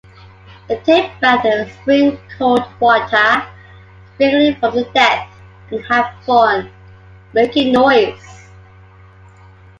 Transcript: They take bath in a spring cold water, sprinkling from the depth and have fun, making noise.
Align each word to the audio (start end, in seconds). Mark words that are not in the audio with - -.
They 0.67 0.79
take 0.79 1.19
bath 1.21 1.45
in 1.45 1.51
a 1.59 1.69
spring 1.69 2.19
cold 2.35 2.63
water, 2.79 3.43
sprinkling 4.15 4.55
from 4.55 4.73
the 4.73 4.85
depth 4.95 5.31
and 5.69 5.85
have 5.85 6.15
fun, 6.25 6.71
making 7.33 7.71
noise. 7.73 8.47